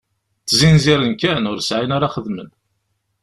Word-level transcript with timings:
Ttzinziren 0.43 1.13
kan, 1.21 1.43
ur 1.51 1.59
sεin 1.67 1.95
ara 1.97 2.09
xedmen. 2.15 2.49